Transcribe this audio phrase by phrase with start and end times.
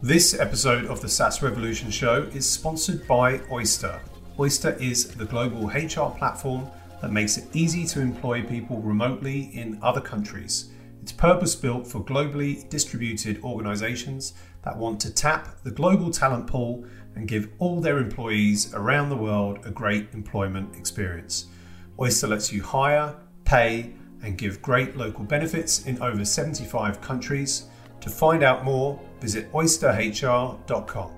[0.00, 4.00] This episode of the SaaS Revolution Show is sponsored by Oyster.
[4.38, 9.76] Oyster is the global HR platform that makes it easy to employ people remotely in
[9.82, 10.70] other countries.
[11.02, 16.84] It's purpose built for globally distributed organizations that want to tap the global talent pool
[17.16, 21.46] and give all their employees around the world a great employment experience.
[21.98, 27.64] Oyster lets you hire, pay, and give great local benefits in over 75 countries.
[28.00, 31.10] To find out more, visit oysterhr.com.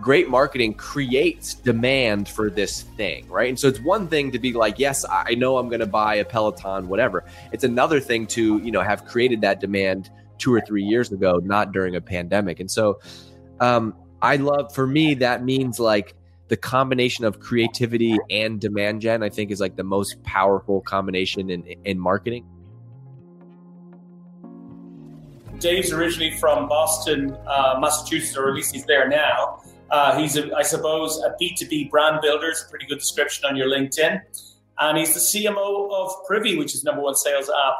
[0.00, 3.48] Great marketing creates demand for this thing, right?
[3.48, 6.16] And so it's one thing to be like, yes, I know I'm going to buy
[6.16, 7.24] a Peloton, whatever.
[7.52, 11.40] It's another thing to, you know, have created that demand two or three years ago,
[11.44, 12.58] not during a pandemic.
[12.58, 13.00] And so
[13.60, 16.14] um, I love, for me, that means like
[16.48, 21.48] the combination of creativity and demand gen, I think, is like the most powerful combination
[21.48, 22.44] in, in marketing.
[25.62, 29.62] Dave's originally from Boston, uh, Massachusetts, or at least he's there now.
[29.90, 32.48] Uh, he's, a, I suppose, a B2B brand builder.
[32.48, 34.20] It's a pretty good description on your LinkedIn.
[34.80, 37.74] And he's the CMO of Privy, which is number one sales app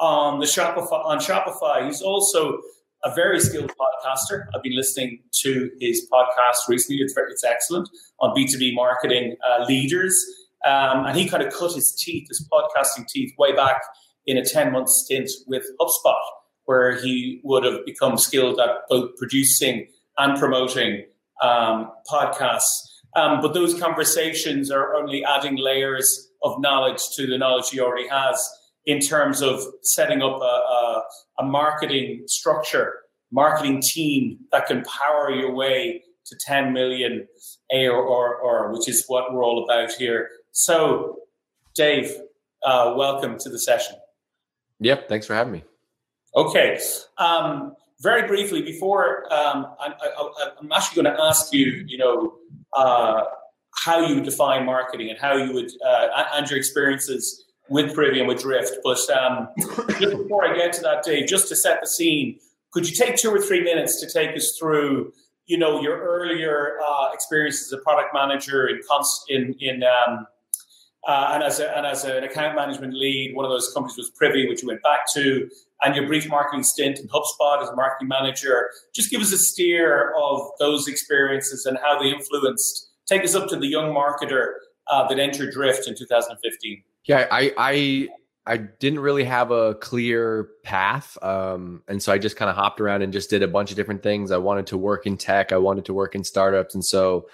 [0.00, 1.04] on the Shopify.
[1.04, 2.58] On Shopify, he's also
[3.04, 4.46] a very skilled podcaster.
[4.54, 7.02] I've been listening to his podcast recently.
[7.02, 7.88] It's, very, it's excellent
[8.20, 10.18] on B2B marketing uh, leaders.
[10.66, 13.80] Um, and he kind of cut his teeth, his podcasting teeth, way back
[14.26, 16.20] in a 10 month stint with HubSpot,
[16.68, 19.88] where he would have become skilled at both producing
[20.18, 21.02] and promoting
[21.42, 22.90] um, podcasts.
[23.16, 28.06] Um, but those conversations are only adding layers of knowledge to the knowledge he already
[28.08, 28.46] has
[28.84, 31.02] in terms of setting up a, a,
[31.38, 32.96] a marketing structure,
[33.32, 37.26] marketing team that can power your way to 10 million
[37.72, 40.28] ARR, which is what we're all about here.
[40.52, 41.16] So,
[41.74, 42.14] Dave,
[42.62, 43.96] uh, welcome to the session.
[44.80, 45.64] Yep, thanks for having me.
[46.34, 46.78] Okay.
[47.16, 49.92] Um, very briefly, before um, I,
[50.60, 52.34] am actually going to ask you, you know,
[52.76, 53.24] uh,
[53.84, 58.28] how you define marketing and how you would, uh, and your experiences with Privy and
[58.28, 58.76] with Drift.
[58.84, 59.48] But um,
[59.98, 62.38] just before I get to that, Dave, just to set the scene,
[62.72, 65.12] could you take two or three minutes to take us through,
[65.46, 68.80] you know, your earlier uh, experience as a product manager in
[69.28, 70.26] in in um,
[71.06, 74.10] uh, and as a, and as an account management lead, one of those companies was
[74.10, 75.48] Privy, which you went back to,
[75.82, 78.70] and your brief marketing stint in HubSpot as a marketing manager.
[78.94, 82.90] Just give us a steer of those experiences and how they influenced.
[83.06, 84.54] Take us up to the young marketer
[84.90, 86.82] uh, that entered Drift in 2015.
[87.04, 88.08] Yeah, I I
[88.46, 92.80] I didn't really have a clear path, um, and so I just kind of hopped
[92.80, 94.30] around and just did a bunch of different things.
[94.30, 97.28] I wanted to work in tech, I wanted to work in startups, and so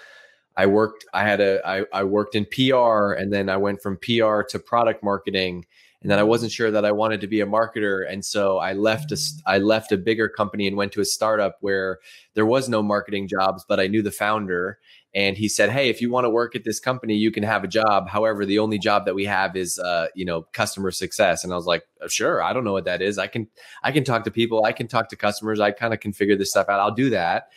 [0.57, 1.05] I worked.
[1.13, 4.59] I had a I, I worked in PR, and then I went from PR to
[4.59, 5.65] product marketing,
[6.01, 8.73] and then I wasn't sure that I wanted to be a marketer, and so I
[8.73, 11.99] left a I left a bigger company and went to a startup where
[12.35, 14.79] there was no marketing jobs, but I knew the founder,
[15.13, 17.63] and he said, "Hey, if you want to work at this company, you can have
[17.65, 18.07] a job.
[18.07, 21.57] However, the only job that we have is, uh, you know, customer success." And I
[21.57, 23.17] was like, uh, "Sure, I don't know what that is.
[23.17, 23.47] I can,
[23.83, 24.63] I can talk to people.
[24.63, 25.59] I can talk to customers.
[25.59, 26.79] I kind of can figure this stuff out.
[26.79, 27.49] I'll do that."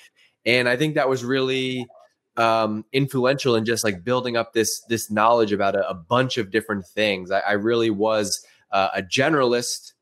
[0.46, 1.86] And I think that was really
[2.38, 6.50] um, influential in just like building up this this knowledge about a, a bunch of
[6.50, 7.30] different things.
[7.30, 9.92] I, I really was uh, a generalist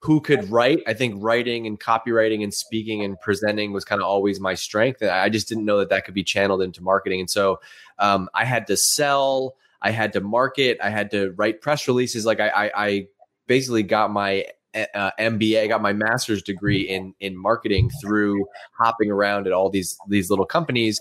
[0.00, 0.82] who could write.
[0.86, 5.00] I think writing and copywriting and speaking and presenting was kind of always my strength.
[5.02, 7.20] I just didn't know that that could be channeled into marketing.
[7.20, 7.60] And so
[8.00, 12.26] um, I had to sell, I had to market, I had to write press releases.
[12.26, 13.06] Like I, I, I
[13.46, 19.10] basically got my uh, MBA, I got my master's degree in in marketing through hopping
[19.10, 20.98] around at all these these little companies.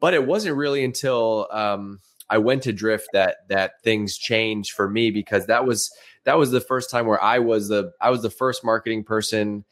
[0.00, 4.88] But it wasn't really until um, I went to Drift that that things changed for
[4.88, 5.90] me because that was
[6.24, 9.64] that was the first time where I was the I was the first marketing person.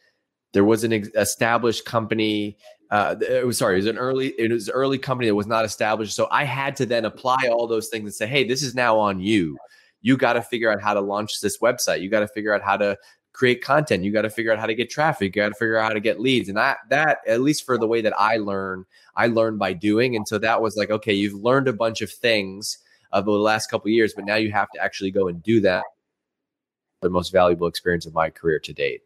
[0.52, 2.56] There was an established company.
[2.90, 5.48] Uh, it was sorry, it was an early it was an early company that was
[5.48, 6.14] not established.
[6.14, 8.98] So I had to then apply all those things and say, hey, this is now
[8.98, 9.58] on you.
[10.00, 12.02] You got to figure out how to launch this website.
[12.02, 12.96] You got to figure out how to
[13.32, 14.04] create content.
[14.04, 15.34] You got to figure out how to get traffic.
[15.34, 16.48] You got to figure out how to get leads.
[16.48, 18.84] And that that at least for the way that I learn,
[19.16, 20.16] I learn by doing.
[20.16, 22.78] And so that was like, okay, you've learned a bunch of things
[23.12, 25.84] over the last couple years, but now you have to actually go and do that
[27.00, 29.02] the most valuable experience of my career to date.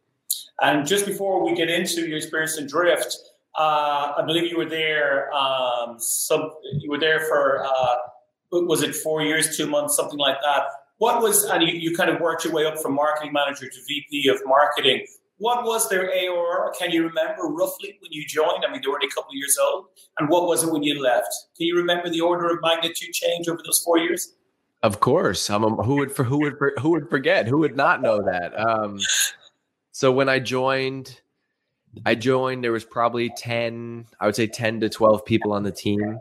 [0.61, 3.17] And just before we get into your experience in Drift,
[3.59, 5.33] uh, I believe you were there.
[5.35, 7.97] Um, some you were there for uh,
[8.53, 10.63] was it four years, two months, something like that.
[10.99, 13.77] What was and you, you kind of worked your way up from marketing manager to
[13.87, 15.07] VP of marketing.
[15.39, 16.73] What was their ARR?
[16.79, 18.65] Can you remember roughly when you joined?
[18.67, 19.87] I mean, they were only a couple of years old.
[20.19, 21.33] And what was it when you left?
[21.57, 24.35] Can you remember the order of magnitude change over those four years?
[24.83, 27.49] Of course, a, who would for who would who would forget?
[27.49, 28.59] Who would not know that?
[28.59, 29.01] Um,
[29.91, 31.21] so when I joined,
[32.07, 32.63] I joined.
[32.63, 34.07] There was probably ten.
[34.21, 36.21] I would say ten to twelve people on the team.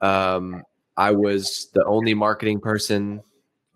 [0.00, 0.62] Um,
[0.96, 3.22] I was the only marketing person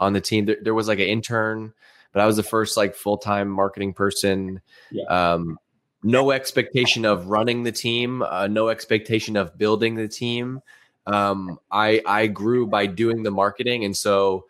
[0.01, 0.47] on the team.
[0.47, 1.75] There, there was like an intern,
[2.17, 4.63] but I was the first like full time marketing person.
[4.91, 5.05] Yeah.
[5.05, 5.59] Um,
[6.03, 10.63] no expectation of running the team, uh, no expectation of building the team.
[11.07, 14.47] Um, I I grew by doing the marketing, and so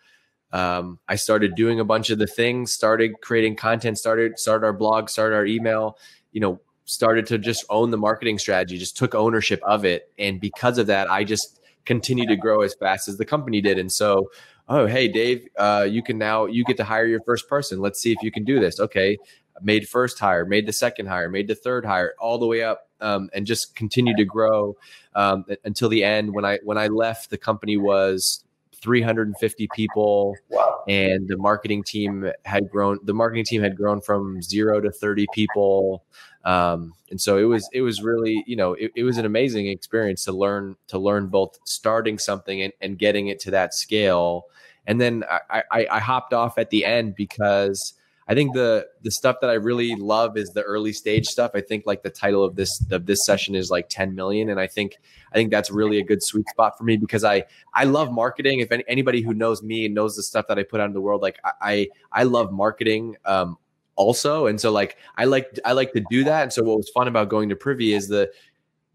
[0.53, 4.73] um, I started doing a bunch of the things, started creating content, started started our
[4.73, 5.99] blog, started our email.
[6.31, 10.41] You know, started to just own the marketing strategy, just took ownership of it, and
[10.41, 13.77] because of that, I just continued to grow as fast as the company did.
[13.77, 14.31] And so
[14.69, 17.81] oh hey dave uh, you can now you get to hire your first person.
[17.81, 18.81] Let's see if you can do this.
[18.81, 19.19] Okay
[19.63, 22.89] made first hire made the second hire made the third hire all the way up
[23.01, 24.77] um, and just continued to grow
[25.15, 26.33] um, until the end.
[26.35, 28.45] When i when i left the company was
[28.83, 30.37] 350 people.
[30.49, 30.85] Wow.
[30.89, 35.27] and the marketing team had grown the marketing team had grown from zero to 30
[35.33, 36.05] people.
[36.45, 39.67] Um, and so it was it was really you know it, it, was an amazing
[39.67, 44.45] experience to learn to learn both starting something and, and getting it to that scale.
[44.87, 47.95] And then I, I, I hopped off at the end because
[48.29, 51.53] I think the the stuff that I really love is the early stage stuff.
[51.55, 54.59] I think like the title of this of this session is like 10 million, and
[54.59, 54.97] I think
[55.33, 58.61] I think that's really a good sweet spot for me because I I love marketing.
[58.61, 60.93] If any, anybody who knows me and knows the stuff that I put out in
[60.93, 63.59] the world, like I I love marketing um,
[63.95, 66.43] also, and so like I like I like to do that.
[66.43, 68.33] And so what was fun about going to Privy is the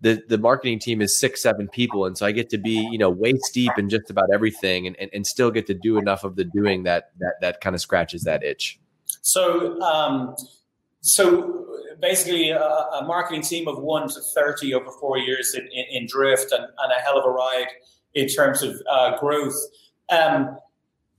[0.02, 2.98] the the marketing team is six seven people and so i get to be you
[2.98, 6.24] know waist deep in just about everything and, and, and still get to do enough
[6.24, 8.80] of the doing that that that kind of scratches that itch
[9.22, 10.36] so um
[11.02, 11.66] so
[12.00, 16.08] basically a, a marketing team of 1 to 30 over four years in, in, in
[16.08, 17.68] drift and, and, a hell of a ride
[18.14, 19.56] in terms of uh, growth
[20.10, 20.58] um,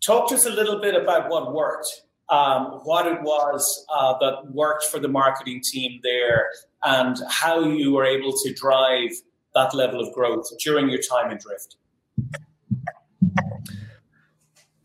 [0.04, 2.02] talk to us a little bit about what worked
[2.32, 6.50] um, what it was uh, that worked for the marketing team there
[6.82, 9.10] and how you were able to drive
[9.54, 11.76] that level of growth during your time in Drift.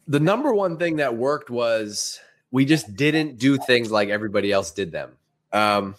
[0.10, 2.20] The number one thing that worked was
[2.52, 5.12] we just didn't do things like everybody else did them.
[5.52, 5.96] Um,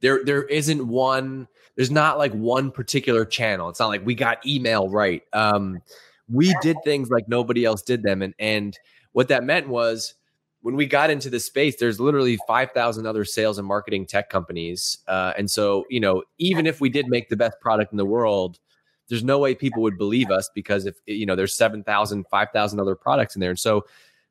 [0.00, 1.48] there, there isn't one.
[1.76, 3.68] There's not like one particular channel.
[3.68, 5.22] It's not like we got email right.
[5.32, 5.80] Um,
[6.28, 8.78] we did things like nobody else did them, and and
[9.12, 10.14] what that meant was
[10.62, 14.98] when we got into the space, there's literally 5,000 other sales and marketing tech companies.
[15.08, 18.06] Uh, and so, you know, even if we did make the best product in the
[18.06, 18.60] world,
[19.08, 22.94] there's no way people would believe us because if, you know, there's 7,000, 5,000 other
[22.94, 23.50] products in there.
[23.50, 23.84] And so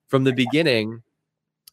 [0.08, 1.04] from the beginning,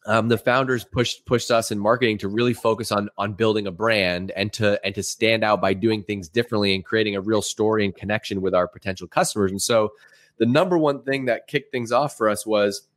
[0.05, 3.71] um, the founders pushed pushed us in marketing to really focus on on building a
[3.71, 7.41] brand and to and to stand out by doing things differently and creating a real
[7.41, 9.51] story and connection with our potential customers.
[9.51, 9.91] And so
[10.37, 12.87] the number one thing that kicked things off for us was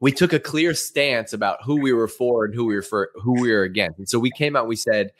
[0.00, 3.10] we took a clear stance about who we were for and who we were for
[3.14, 3.98] who we were against.
[3.98, 5.12] And so we came out, we said,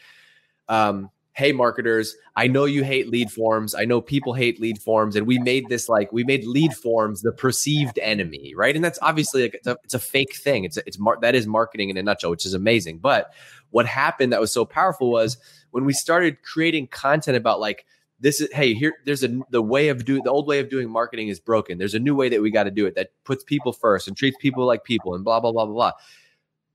[0.69, 3.75] um, hey marketers, I know you hate lead forms.
[3.75, 5.17] I know people hate lead forms.
[5.17, 8.75] And we made this like we made lead forms the perceived enemy, right?
[8.75, 10.65] And that's obviously like it's a, it's a fake thing.
[10.65, 12.99] It's a, it's mar- that is marketing in a nutshell, which is amazing.
[12.99, 13.33] But
[13.71, 15.39] what happened that was so powerful was
[15.71, 17.87] when we started creating content about like
[18.21, 20.89] this is hey here there's a the way of doing the old way of doing
[20.89, 23.43] marketing is broken there's a new way that we got to do it that puts
[23.43, 25.93] people first and treats people like people and blah blah blah blah blah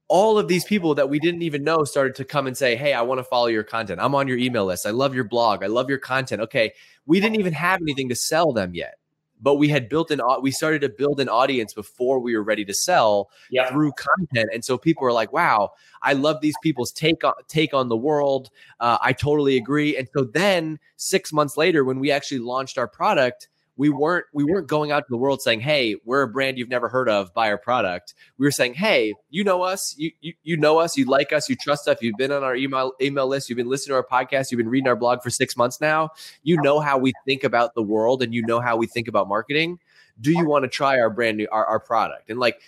[0.09, 2.93] all of these people that we didn't even know started to come and say hey
[2.93, 3.99] i want to follow your content.
[4.01, 4.85] I'm on your email list.
[4.85, 5.63] I love your blog.
[5.63, 6.41] I love your content.
[6.41, 6.73] Okay
[7.07, 8.99] we didn't even have anything to sell them yet
[9.41, 12.65] but we had built an we started to build an audience before we were ready
[12.65, 13.69] to sell yep.
[13.69, 15.71] through content and so people were like wow
[16.03, 18.49] i love these people's take on take on the world.
[18.79, 19.97] Uh, i totally agree.
[19.97, 24.43] And so then six months later when we actually launched our product we weren't we
[24.43, 27.33] weren't going out to the world saying hey we're a brand you've never heard of
[27.33, 28.13] buy our product.
[28.37, 31.47] We were saying hey you know us you you, you know us you like us
[31.49, 34.05] you trust us you've been on our email email list you've been listening to our
[34.05, 36.09] podcast you've been reading our blog for six months now.
[36.43, 39.27] You know how we think about the world and you know how we think about
[39.27, 39.79] marketing.
[40.19, 42.29] Do you want to try our brand new our, our product?
[42.29, 42.59] And like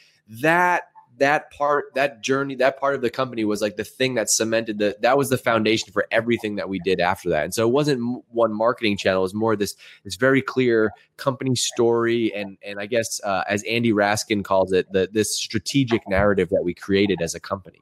[0.42, 0.84] that
[1.20, 4.80] that part, that journey, that part of the company was like the thing that cemented
[4.80, 7.44] the that was the foundation for everything that we did after that.
[7.44, 11.56] And so it wasn't one marketing channel; it was more this this very clear company
[11.56, 16.50] story, and and I guess uh, as Andy Raskin calls it, the this strategic narrative
[16.50, 17.82] that we created as a company.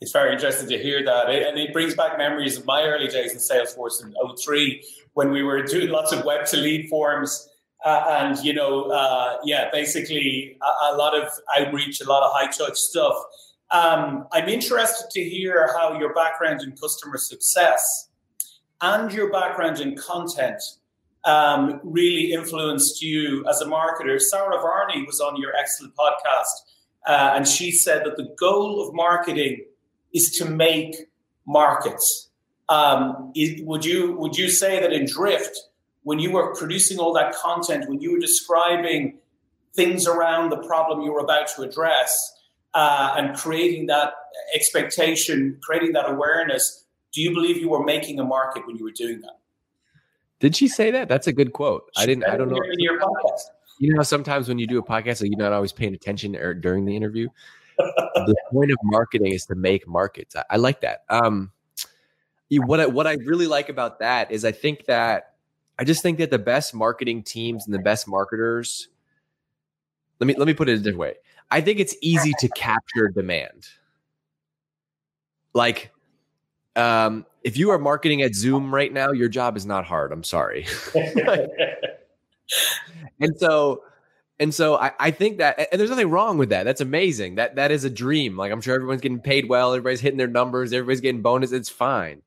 [0.00, 3.32] It's very interesting to hear that, and it brings back memories of my early days
[3.32, 7.48] in Salesforce in 03 when we were doing lots of web to lead forms
[7.84, 12.32] uh, and you know, uh, yeah, basically a, a, lot of outreach, a lot of
[12.32, 13.14] high touch stuff.
[13.70, 18.08] Um, I'm interested to hear how your background in customer success
[18.80, 20.62] and your background in content
[21.24, 24.20] um, really influenced you as a marketer.
[24.20, 26.44] Sara Varni was on your excellent podcast,
[27.06, 29.64] uh, and she said that the goal of marketing
[30.12, 30.94] is to make
[31.46, 32.30] markets.
[32.68, 35.58] Um, is, would you would you say that in Drift,
[36.04, 39.18] when you were producing all that content, when you were describing
[39.74, 42.16] things around the problem you were about to address,
[42.74, 44.12] uh, and creating that
[44.54, 48.92] expectation, creating that awareness, do you believe you were making a market when you were
[48.92, 49.38] doing that?
[50.40, 51.08] Did she say that?
[51.08, 51.84] That's a good quote.
[51.96, 52.24] I didn't.
[52.24, 52.56] I don't know.
[52.56, 53.40] In your podcast.
[53.78, 56.54] You know, sometimes when you do a podcast, like you're not always paying attention or
[56.54, 57.28] during the interview.
[57.78, 60.36] the point of marketing is to make markets.
[60.36, 61.04] I, I like that.
[61.08, 61.50] Um,
[62.50, 65.33] what I, what I really like about that is I think that
[65.78, 68.88] I just think that the best marketing teams and the best marketers.
[70.20, 71.14] Let me let me put it a different way.
[71.50, 73.68] I think it's easy to capture demand.
[75.52, 75.92] Like,
[76.76, 80.12] um, if you are marketing at Zoom right now, your job is not hard.
[80.12, 80.66] I'm sorry.
[83.20, 83.84] and so,
[84.40, 86.64] and so I, I think that, and there's nothing wrong with that.
[86.64, 87.36] That's amazing.
[87.36, 88.36] That that is a dream.
[88.36, 89.72] Like I'm sure everyone's getting paid well.
[89.72, 90.72] Everybody's hitting their numbers.
[90.72, 91.52] Everybody's getting bonus.
[91.52, 92.22] It's fine.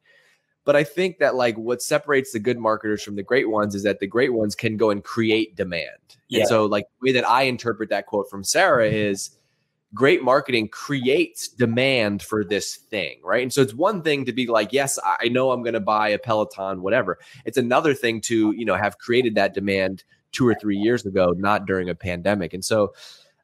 [0.68, 3.84] But I think that like what separates the good marketers from the great ones is
[3.84, 5.88] that the great ones can go and create demand.
[6.28, 6.42] Yeah.
[6.42, 9.32] And so like the way that I interpret that quote from Sara is
[9.94, 13.42] great marketing creates demand for this thing, right?
[13.42, 16.10] And so it's one thing to be like, yes, I know I'm going to buy
[16.10, 17.18] a Peloton, whatever.
[17.46, 21.34] It's another thing to, you know, have created that demand two or three years ago,
[21.38, 22.54] not during a pandemic.
[22.54, 22.94] And so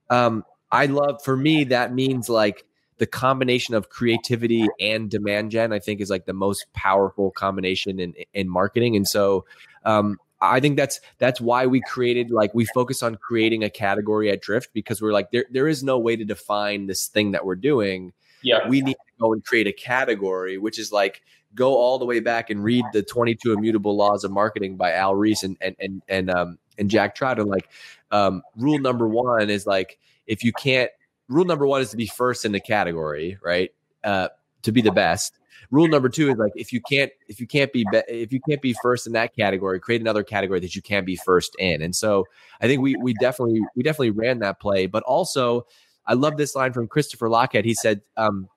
[0.10, 2.66] um, I love, for me, that means like
[2.98, 8.00] the combination of creativity and demand gen, I think is like the most powerful combination
[8.00, 8.96] in, in marketing.
[8.96, 9.46] And so
[9.86, 14.30] um, I think that's that's why we created like we focus on creating a category
[14.30, 17.46] at Drift because we're like there there is no way to define this thing that
[17.46, 18.14] we're doing.
[18.42, 18.68] Yeah.
[18.68, 21.22] We need to go and create a category, which is like
[21.56, 25.16] go all the way back and read the 22 immutable laws of marketing by Al
[25.16, 27.40] Ries and and and and um and Jack Trout.
[27.40, 27.70] And like
[28.12, 29.98] um rule number one is like
[30.28, 30.92] if you can't
[31.28, 33.72] rule number one is to be first in the category, right?
[34.04, 34.30] Uh
[34.64, 35.38] to be the best.
[35.72, 38.40] Rule number two is like if you can't if you can't be, be if you
[38.48, 41.82] can't be first in that category create another category that you can be first in.
[41.82, 42.26] And so
[42.62, 44.86] i think we we definitely we definitely ran that play.
[44.86, 45.66] But also
[46.06, 48.50] i love this line from christopher lochhead he said um,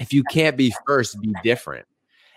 [0.00, 1.86] if you can't be first be different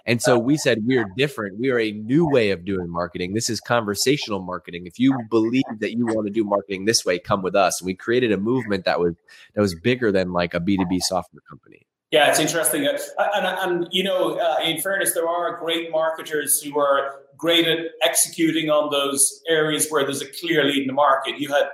[0.05, 1.59] and so we said we're different.
[1.59, 3.33] We are a new way of doing marketing.
[3.33, 4.85] This is conversational marketing.
[4.85, 7.79] If you believe that you want to do marketing this way, come with us.
[7.79, 9.15] And we created a movement that was
[9.55, 11.87] that was bigger than like a B2B software company.
[12.11, 12.85] Yeah, it's interesting.
[12.85, 12.97] Uh,
[13.33, 17.79] and, and, you know, uh, in fairness, there are great marketers who are great at
[18.03, 21.39] executing on those areas where there's a clear lead in the market.
[21.39, 21.69] You had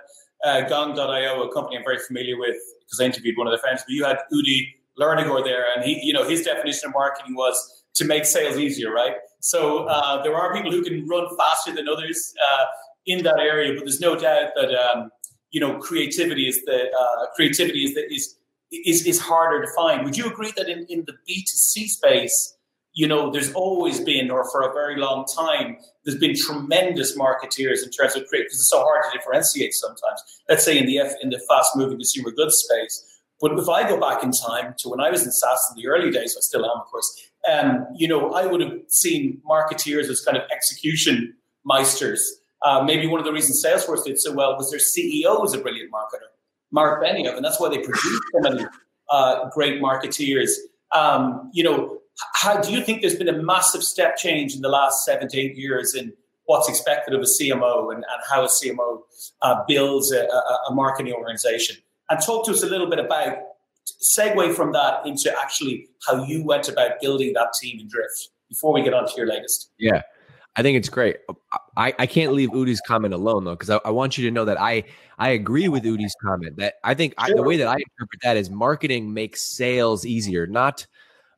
[0.46, 2.56] uh, Gong.io, a company I'm very familiar with
[2.86, 6.00] because I interviewed one of the founders, but you had Udi Ledergor there, and he,
[6.02, 9.16] you know, his definition of marketing was to make sales easier, right?
[9.40, 12.66] So uh, there are people who can run faster than others uh,
[13.06, 15.12] in that area, but there's no doubt that um,
[15.52, 18.36] you know creativity is the uh, creativity is the, is
[18.72, 20.06] is, is harder to find.
[20.06, 22.56] Would you agree that in, in the B2C space,
[22.94, 27.84] you know, there's always been, or for a very long time, there's been tremendous marketeers
[27.84, 30.22] in terms of create because it's so hard to differentiate sometimes.
[30.48, 33.06] Let's say in the F, in the fast moving consumer goods space.
[33.42, 35.88] But if I go back in time to when I was in SaaS in the
[35.88, 37.10] early days, I still am, of course,
[37.50, 41.36] um, you know, I would have seen marketeers as kind of execution
[41.70, 42.20] meisters.
[42.62, 45.58] Uh, maybe one of the reasons Salesforce did so well was their CEO was a
[45.60, 46.28] brilliant marketer.
[46.72, 48.66] Mark Benioff, and that's why they produced so many
[49.10, 50.52] uh, great marketeers.
[50.92, 52.00] Um, you know,
[52.36, 55.38] how do you think there's been a massive step change in the last seven to
[55.40, 56.14] eight years in
[56.46, 59.02] what's expected of a CMO and, and how a CMO
[59.42, 61.78] uh, builds a, a, a, marketing organization?
[62.10, 63.38] And talk to us a little bit about
[64.02, 68.74] segue from that into actually how you went about building that team in Drift before
[68.74, 69.72] we get on to your latest.
[69.78, 70.02] Yeah.
[70.56, 71.18] I think it's great.
[71.78, 74.44] I, I can't leave Udi's comment alone though, because I, I, want you to know
[74.46, 74.84] that I
[75.18, 77.34] I agree with Udi's comment that I think sure.
[77.34, 80.86] I, the way that I interpret that is marketing makes sales easier, not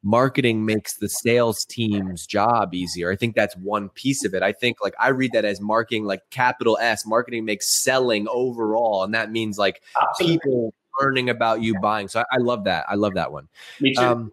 [0.03, 3.12] marketing makes the sales team's job easier.
[3.12, 4.41] I think that's one piece of it.
[4.41, 9.03] I think like I read that as marketing like capital S, marketing makes selling overall,
[9.03, 10.38] and that means like Absolutely.
[10.39, 12.07] people learning about you buying.
[12.07, 12.86] So I, I, love that.
[12.89, 13.48] I love that one.
[13.79, 14.01] Me too.
[14.01, 14.31] Um,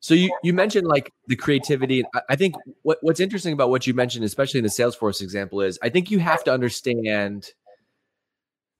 [0.00, 2.04] so you, you mentioned like the creativity.
[2.28, 5.78] I think what, what's interesting about what you mentioned, especially in the Salesforce example, is
[5.82, 7.52] I think you have to understand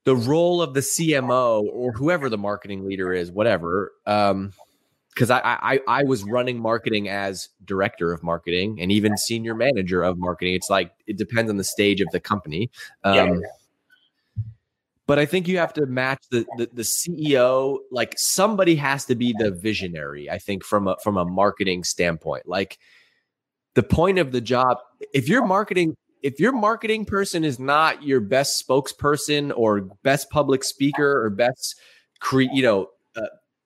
[0.04, 3.92] the role of the CMO or whoever the marketing leader is, whatever.
[4.06, 4.52] Um,
[5.14, 10.02] because I, I I was running marketing as director of marketing and even senior manager
[10.02, 10.54] of marketing.
[10.54, 12.70] It's like it depends on the stage of the company.
[13.02, 13.48] Um, yeah
[15.10, 17.78] but I think you have to match the, the, the CEO.
[17.90, 20.30] Like somebody has to be the visionary.
[20.30, 22.78] I think from a from a marketing standpoint, like
[23.74, 24.78] the point of the job.
[25.12, 30.62] If your marketing if your marketing person is not your best spokesperson or best public
[30.62, 31.74] speaker or best
[32.20, 32.86] cre- you know
[33.16, 33.22] uh,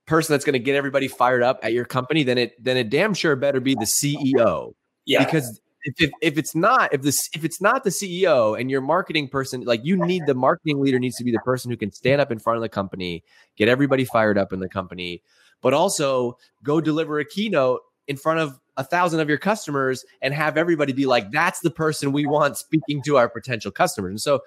[0.06, 2.88] person that's going to get everybody fired up at your company, then it then it
[2.88, 4.72] damn sure better be the CEO.
[5.04, 5.22] Yeah.
[5.22, 8.80] Because if, if, if it's not if this if it's not the CEO and your
[8.80, 11.92] marketing person, like you need the marketing leader needs to be the person who can
[11.92, 13.22] stand up in front of the company,
[13.56, 15.22] get everybody fired up in the company,
[15.60, 20.34] but also go deliver a keynote in front of a thousand of your customers and
[20.34, 24.10] have everybody be like, that's the person we want speaking to our potential customers.
[24.10, 24.40] And so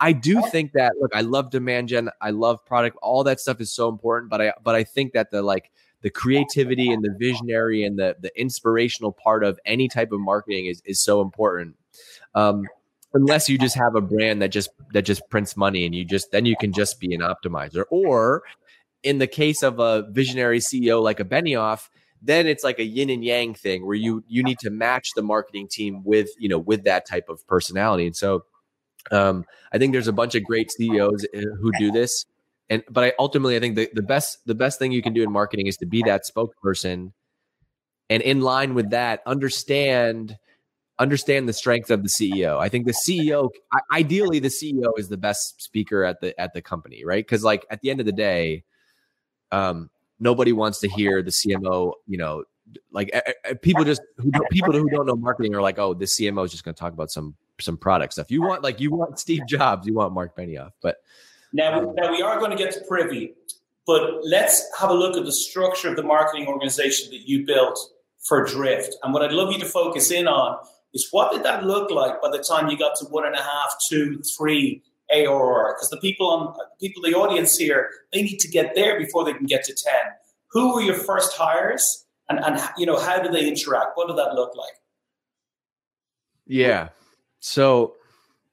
[0.00, 3.60] I do think that look, I love demand gen, I love product, all that stuff
[3.60, 5.70] is so important, but I but I think that the like
[6.02, 10.66] the creativity and the visionary and the the inspirational part of any type of marketing
[10.66, 11.76] is is so important.
[12.34, 12.66] Um,
[13.12, 16.30] unless you just have a brand that just that just prints money and you just
[16.30, 17.84] then you can just be an optimizer.
[17.90, 18.42] Or
[19.02, 21.88] in the case of a visionary CEO like a Benioff,
[22.22, 25.22] then it's like a yin and yang thing where you you need to match the
[25.22, 28.06] marketing team with you know with that type of personality.
[28.06, 28.44] And so
[29.10, 32.26] um, I think there's a bunch of great CEOs eh, who do this,
[32.70, 35.22] and but I ultimately I think the, the best the best thing you can do
[35.22, 37.12] in marketing is to be that spokesperson,
[38.08, 40.38] and in line with that, understand
[40.98, 42.58] understand the strength of the CEO.
[42.58, 43.48] I think the CEO,
[43.92, 47.26] ideally, the CEO is the best speaker at the at the company, right?
[47.26, 48.62] Because like at the end of the day,
[49.50, 52.44] um, nobody wants to hear the CMO, you know,
[52.92, 53.10] like
[53.62, 56.64] people just who people who don't know marketing are like, oh, the CMO is just
[56.64, 58.30] going to talk about some some product stuff.
[58.30, 60.98] You want like you want Steve Jobs, you want Mark Benioff, but
[61.52, 63.34] now now we are going to get to Privy,
[63.86, 67.78] but let's have a look at the structure of the marketing organization that you built
[68.26, 68.96] for Drift.
[69.02, 70.58] And what I'd love you to focus in on
[70.92, 73.42] is what did that look like by the time you got to one and a
[73.42, 75.74] half, two, three ARR?
[75.74, 79.32] Because the people on people, the audience here, they need to get there before they
[79.32, 80.12] can get to ten.
[80.52, 83.92] Who were your first hires, and and you know how did they interact?
[83.94, 84.74] What did that look like?
[86.46, 86.88] Yeah,
[87.38, 87.94] so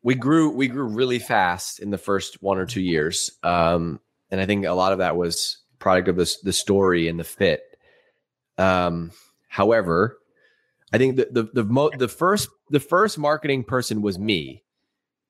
[0.04, 4.00] we grew we grew really fast in the first one or two years, um,
[4.32, 7.24] and I think a lot of that was product of this the story and the
[7.24, 7.62] fit.
[8.58, 9.12] Um,
[9.48, 10.18] however,
[10.94, 14.64] I think the the the, mo- the first the first marketing person was me,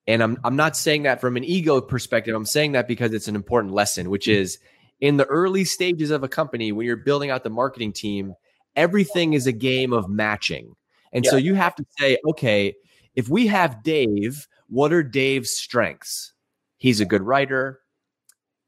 [0.05, 2.35] and I'm I'm not saying that from an ego perspective.
[2.35, 4.59] I'm saying that because it's an important lesson, which is
[4.99, 8.33] in the early stages of a company when you're building out the marketing team,
[8.75, 10.75] everything is a game of matching.
[11.13, 11.31] And yeah.
[11.31, 12.75] so you have to say, okay,
[13.15, 16.33] if we have Dave, what are Dave's strengths?
[16.77, 17.81] He's a good writer.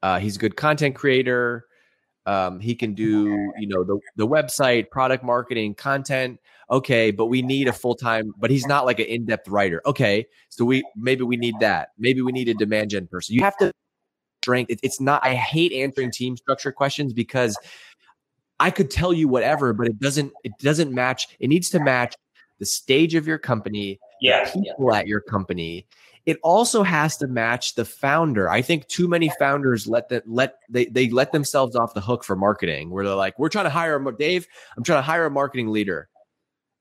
[0.01, 1.65] Uh, he's a good content creator.
[2.25, 6.39] Um, he can do, you know, the, the website, product marketing, content.
[6.69, 8.31] Okay, but we need a full time.
[8.39, 9.81] But he's not like an in depth writer.
[9.85, 11.89] Okay, so we maybe we need that.
[11.97, 13.35] Maybe we need a demand gen person.
[13.35, 13.71] You have to
[14.43, 14.69] strength.
[14.69, 15.25] It, it's not.
[15.25, 17.57] I hate answering team structure questions because
[18.59, 20.31] I could tell you whatever, but it doesn't.
[20.43, 21.29] It doesn't match.
[21.39, 22.15] It needs to match
[22.59, 24.99] the stage of your company, yeah, people yeah.
[24.99, 25.86] at your company.
[26.25, 28.49] It also has to match the founder.
[28.49, 32.23] I think too many founders let that let they they let themselves off the hook
[32.23, 34.45] for marketing, where they're like, "We're trying to hire a Dave.
[34.77, 36.10] I'm trying to hire a marketing leader,"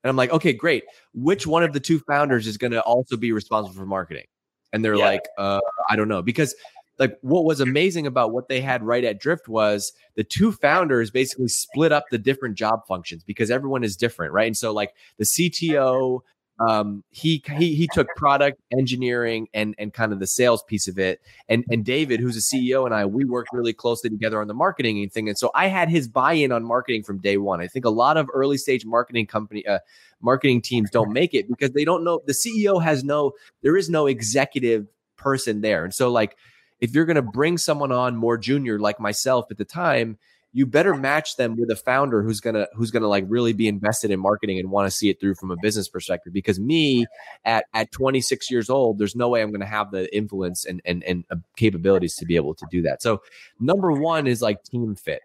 [0.03, 0.83] and I'm like, "Okay, great.
[1.13, 4.25] Which one of the two founders is going to also be responsible for marketing?"
[4.71, 5.05] And they're yeah.
[5.05, 6.53] like, uh, "I don't know," because
[6.99, 11.09] like what was amazing about what they had right at Drift was the two founders
[11.09, 14.47] basically split up the different job functions because everyone is different, right?
[14.47, 16.19] And so like the CTO,
[16.59, 20.99] um, he he he took product engineering and and kind of the sales piece of
[20.99, 24.47] it, and and David, who's a CEO, and I, we worked really closely together on
[24.47, 27.61] the marketing thing, and so I had his buy-in on marketing from day one.
[27.61, 29.79] I think a lot of early stage marketing company uh,
[30.21, 33.89] marketing teams don't make it because they don't know the CEO has no there is
[33.89, 36.35] no executive person there, and so like
[36.81, 40.17] if you're going to bring someone on more junior like myself at the time
[40.51, 44.09] you better match them with a founder who's gonna who's gonna like really be invested
[44.09, 46.33] in marketing and want to see it through from a business perspective.
[46.33, 47.05] Because me
[47.45, 51.03] at at 26 years old, there's no way I'm gonna have the influence and and
[51.03, 53.01] and uh, capabilities to be able to do that.
[53.01, 53.21] So
[53.59, 55.21] number one is like team fit.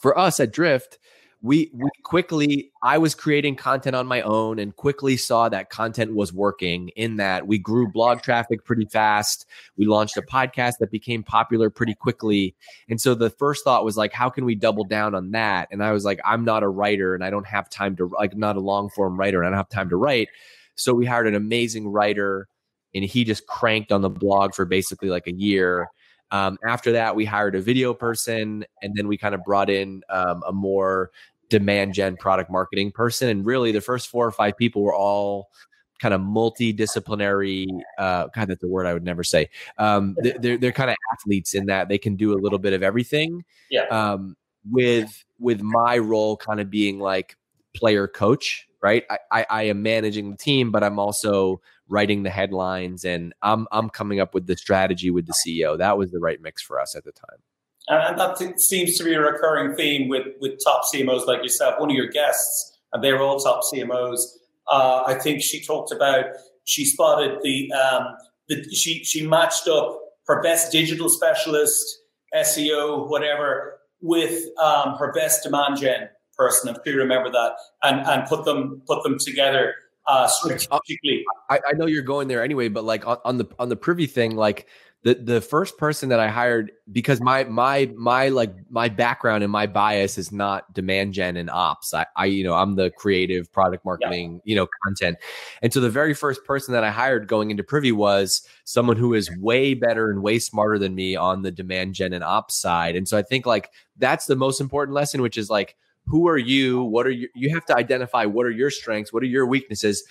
[0.00, 0.98] For us at Drift,
[1.42, 6.14] we we quickly i was creating content on my own and quickly saw that content
[6.14, 9.46] was working in that we grew blog traffic pretty fast.
[9.76, 12.54] We launched a podcast that became popular pretty quickly.
[12.88, 15.68] And so the first thought was like how can we double down on that?
[15.70, 18.36] And i was like i'm not a writer and i don't have time to like
[18.36, 20.28] not a long form writer and i don't have time to write.
[20.74, 22.48] So we hired an amazing writer
[22.94, 25.90] and he just cranked on the blog for basically like a year
[26.30, 30.02] um, after that, we hired a video person, and then we kind of brought in
[30.10, 31.10] um, a more
[31.48, 33.28] demand gen product marketing person.
[33.28, 35.48] And really, the first four or five people were all
[36.00, 37.66] kind of multidisciplinary.
[37.98, 39.48] Uh, God, that's a word I would never say.
[39.78, 42.82] Um, they're they're kind of athletes in that they can do a little bit of
[42.82, 43.44] everything.
[43.70, 43.86] Yeah.
[43.86, 44.36] Um,
[44.68, 47.36] with with my role kind of being like
[47.74, 49.04] player coach, right?
[49.10, 53.66] I, I, I am managing the team, but I'm also writing the headlines and I'm
[53.72, 55.76] I'm coming up with the strategy with the CEO.
[55.76, 57.38] That was the right mix for us at the time.
[57.88, 61.80] And that seems to be a recurring theme with, with top CMOs like yourself.
[61.80, 64.20] One of your guests, and they're all top CMOs,
[64.68, 66.24] uh, I think she talked about,
[66.64, 68.16] she spotted the, um,
[68.48, 72.02] the she, she matched up her best digital specialist,
[72.34, 78.26] SEO, whatever, with um, her best demand gen person, if you remember that, and, and
[78.26, 79.74] put them put them together
[80.06, 81.24] uh, strategically.
[81.50, 84.06] I, I know you're going there anyway, but like on, on the on the privy
[84.06, 84.68] thing, like
[85.02, 89.52] the the first person that I hired because my my my like my background and
[89.52, 91.94] my bias is not demand gen and ops.
[91.94, 94.50] I, I you know I'm the creative product marketing yeah.
[94.50, 95.18] you know content,
[95.62, 99.14] and so the very first person that I hired going into Privy was someone who
[99.14, 102.96] is way better and way smarter than me on the demand gen and ops side.
[102.96, 106.38] And so I think like that's the most important lesson, which is like who are
[106.38, 106.82] you?
[106.82, 107.28] What are you?
[107.34, 110.04] You have to identify what are your strengths, what are your weaknesses,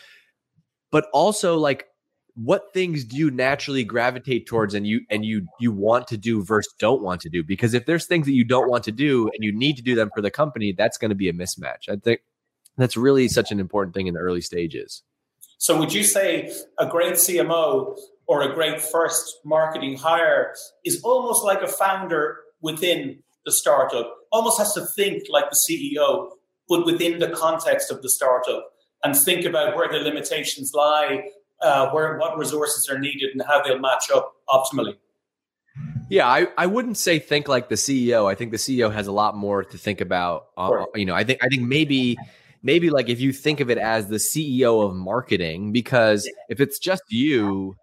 [0.91, 1.87] but also like
[2.35, 6.43] what things do you naturally gravitate towards and you and you you want to do
[6.43, 9.29] versus don't want to do because if there's things that you don't want to do
[9.33, 11.87] and you need to do them for the company that's going to be a mismatch
[11.89, 12.19] i think
[12.77, 15.01] that's really such an important thing in the early stages
[15.57, 17.95] so would you say a great cmo
[18.27, 20.53] or a great first marketing hire
[20.83, 26.29] is almost like a founder within the startup almost has to think like the ceo
[26.67, 28.63] but within the context of the startup
[29.03, 31.23] and think about where the limitations lie
[31.61, 34.95] uh, where what resources are needed and how they'll match up optimally.
[36.09, 38.29] Yeah, I, I wouldn't say think like the CEO.
[38.29, 40.47] I think the CEO has a lot more to think about.
[40.55, 42.17] Uh, You know, I think I think maybe
[42.61, 46.77] maybe like if you think of it as the CEO of marketing, because if it's
[46.77, 47.75] just you,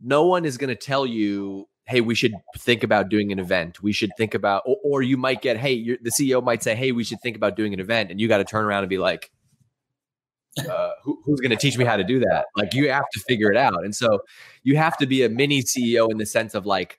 [0.00, 3.82] no one is going to tell you, hey, we should think about doing an event.
[3.82, 6.92] We should think about, or, or you might get, hey, the CEO might say, hey,
[6.92, 8.98] we should think about doing an event, and you got to turn around and be
[8.98, 9.30] like,
[10.68, 12.46] uh, who, who's going to teach me how to do that?
[12.56, 13.84] Like you have to figure it out.
[13.84, 14.20] And so
[14.64, 16.98] you have to be a mini CEO in the sense of like,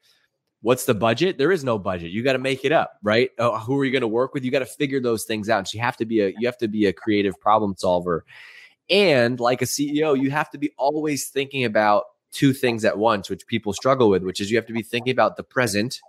[0.62, 1.38] what's the budget?
[1.38, 2.12] There is no budget.
[2.12, 3.32] You got to make it up, right?
[3.38, 4.45] Oh, who are you going to work with?
[4.45, 5.67] You got to figure those things out.
[5.67, 8.25] So you have to be a you have to be a creative problem solver.
[8.89, 13.29] And like a CEO, you have to be always thinking about two things at once,
[13.29, 15.99] which people struggle with, which is you have to be thinking about the present.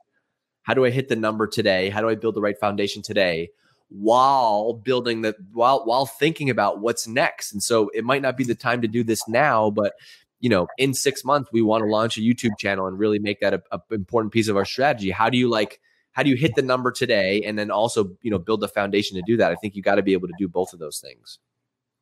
[0.63, 1.91] How do I hit the number today?
[1.91, 3.51] How do I build the right foundation today?
[3.91, 7.53] while building the while while thinking about what's next.
[7.53, 9.95] And so it might not be the time to do this now, but
[10.39, 13.41] you know, in six months we want to launch a YouTube channel and really make
[13.41, 15.11] that a, a important piece of our strategy.
[15.11, 15.81] How do you like
[16.13, 19.17] how do you hit the number today and then also you know build the foundation
[19.17, 19.51] to do that?
[19.51, 21.39] I think you got to be able to do both of those things.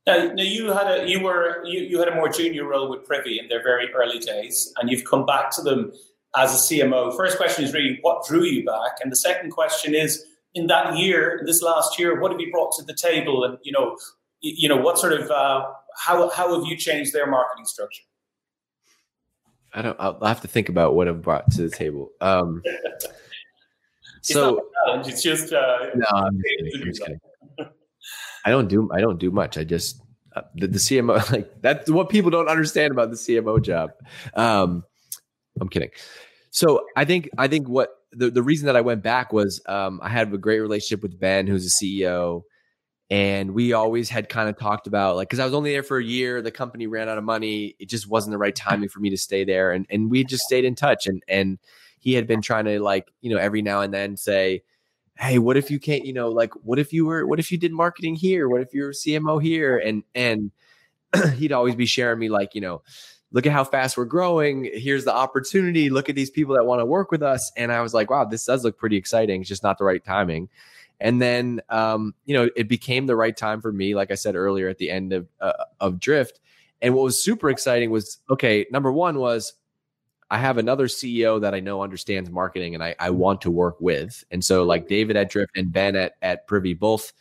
[0.09, 3.05] Now, now you had a you were you, you had a more junior role with
[3.05, 5.93] Privy in their very early days, and you've come back to them
[6.35, 7.15] as a CMO.
[7.15, 10.97] First question is really what drew you back, and the second question is in that
[10.97, 13.45] year, this last year, what have you brought to the table?
[13.45, 13.99] And you know,
[14.41, 15.67] you know, what sort of uh,
[15.99, 18.05] how how have you changed their marketing structure?
[19.75, 19.97] I don't.
[20.01, 22.13] I'll have to think about what I've brought to the table.
[22.23, 22.63] Um,
[24.23, 26.07] so it's, it's just uh, no.
[26.15, 27.21] I'm kidding, I'm just kidding.
[28.45, 28.89] I don't do.
[28.93, 29.59] I don't do much.
[29.59, 30.01] I just
[30.35, 33.91] uh, the, the, CMO like that's what people don't understand about the CMO job.
[34.35, 34.85] Um,
[35.61, 35.91] I'm kidding.
[36.51, 40.01] So I think I think what the, the reason that I went back was um,
[40.03, 42.43] I had a great relationship with Ben, who's a CEO,
[43.11, 45.99] and we always had kind of talked about like because I was only there for
[45.99, 49.01] a year, the company ran out of money, it just wasn't the right timing for
[49.01, 51.59] me to stay there, and and we just stayed in touch, and and
[51.99, 54.63] he had been trying to like you know every now and then say.
[55.19, 57.59] Hey, what if you can't, you know, like what if you were what if you
[57.59, 58.49] did marketing here?
[58.49, 59.79] What if you're CMO here?
[59.79, 60.53] And and
[61.37, 62.83] he'd always be sharing me like, you know,
[63.33, 64.71] look at how fast we're growing.
[64.73, 65.91] Here's the opportunity.
[65.91, 67.51] Look at these people that want to work with us.
[67.57, 69.41] And I was like, wow, this does look pretty exciting.
[69.41, 70.49] It's just not the right timing.
[71.01, 74.35] And then, um, you know, it became the right time for me, like I said
[74.35, 76.41] earlier at the end of, uh, of Drift.
[76.83, 79.55] And what was super exciting was okay, number one was
[80.31, 83.81] I have another CEO that I know understands marketing and I, I want to work
[83.81, 84.25] with.
[84.31, 87.13] And so, like David at Drift and Ben at, at Privy both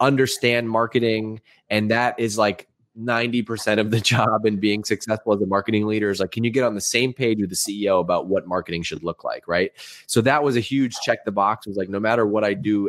[0.00, 1.40] understand marketing.
[1.70, 6.10] And that is like 90% of the job in being successful as a marketing leader
[6.10, 8.82] is like, can you get on the same page with the CEO about what marketing
[8.82, 9.46] should look like?
[9.46, 9.72] Right.
[10.06, 11.66] So that was a huge check the box.
[11.66, 12.88] It was like, no matter what I do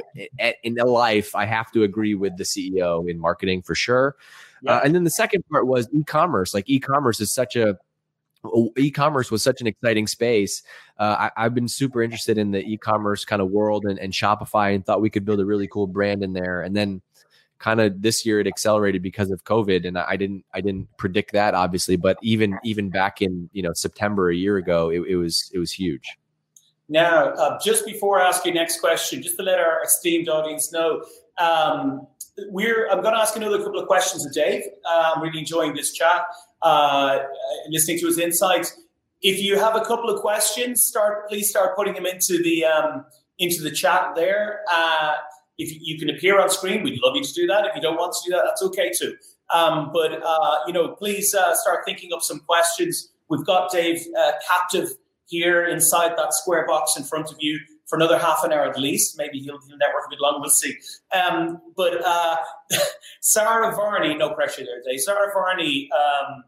[0.64, 4.16] in life, I have to agree with the CEO in marketing for sure.
[4.62, 4.76] Yeah.
[4.76, 6.54] Uh, and then the second part was e-commerce.
[6.54, 7.78] Like e-commerce is such a,
[8.78, 10.63] e-commerce was such an exciting space.
[10.97, 14.73] Uh, I, have been super interested in the e-commerce kind of world and, and Shopify
[14.73, 16.62] and thought we could build a really cool brand in there.
[16.62, 17.02] And then
[17.60, 21.34] kind of this year it accelerated because of COVID, and I didn't I didn't predict
[21.34, 25.15] that obviously, but even even back in you know September a year ago, it, it
[25.17, 26.17] was it was huge.
[26.88, 30.73] Now, uh, just before I ask you next question, just to let our esteemed audience
[30.73, 31.04] know,
[31.38, 32.08] um,
[32.49, 34.63] we're I'm going to ask another couple of questions of Dave.
[34.86, 36.23] Uh, I'm really enjoying this chat,
[36.62, 37.19] uh,
[37.69, 38.78] listening to his insights.
[39.21, 43.06] if you have a couple of questions, start please start putting them into the um,
[43.38, 44.62] into the chat there.
[44.71, 45.13] Uh,
[45.58, 47.65] if you can appear on screen, we'd love you to do that.
[47.65, 49.15] If you don't want to do that, that's okay too.
[49.54, 53.10] Um, but uh, you know, please uh, start thinking up some questions.
[53.30, 54.89] We've got Dave uh, captive
[55.28, 58.80] here inside that square box in front of you for another half an hour at
[58.80, 59.17] least.
[59.17, 60.41] Maybe he'll, he'll network a bit longer.
[60.41, 60.78] We'll see.
[61.13, 62.38] Um, but uh,
[63.21, 64.99] Sara Varni, no pressure there, Dave.
[65.02, 66.43] Sara Varni, um,